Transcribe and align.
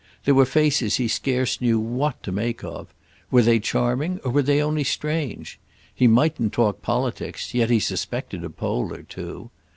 There 0.25 0.33
were 0.33 0.47
faces 0.47 0.95
he 0.95 1.07
scarce 1.07 1.61
knew 1.61 1.79
what 1.79 2.23
to 2.23 2.31
make 2.31 2.63
of. 2.63 2.87
Were 3.29 3.43
they 3.43 3.59
charming 3.59 4.19
or 4.23 4.31
were 4.31 4.41
they 4.41 4.59
only 4.59 4.83
strange? 4.83 5.59
He 5.93 6.07
mightn't 6.07 6.53
talk 6.53 6.81
politics, 6.81 7.53
yet 7.53 7.69
he 7.69 7.79
suspected 7.79 8.43
a 8.43 8.49
Pole 8.49 8.95
or 8.95 9.03
two. 9.03 9.51